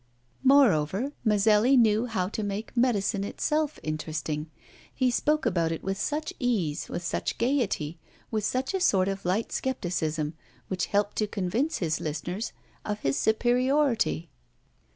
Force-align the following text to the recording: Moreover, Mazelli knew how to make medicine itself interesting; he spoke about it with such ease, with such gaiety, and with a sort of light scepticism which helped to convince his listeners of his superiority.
Moreover, 0.43 1.11
Mazelli 1.23 1.77
knew 1.77 2.07
how 2.07 2.27
to 2.29 2.41
make 2.41 2.75
medicine 2.75 3.23
itself 3.23 3.77
interesting; 3.83 4.49
he 4.91 5.11
spoke 5.11 5.45
about 5.45 5.71
it 5.71 5.83
with 5.83 5.99
such 5.99 6.33
ease, 6.39 6.89
with 6.89 7.03
such 7.03 7.37
gaiety, 7.37 7.99
and 7.99 8.31
with 8.31 8.55
a 8.55 8.79
sort 8.79 9.07
of 9.07 9.25
light 9.25 9.51
scepticism 9.51 10.33
which 10.69 10.87
helped 10.87 11.17
to 11.17 11.27
convince 11.27 11.77
his 11.77 12.01
listeners 12.01 12.51
of 12.83 13.01
his 13.01 13.15
superiority. 13.15 14.27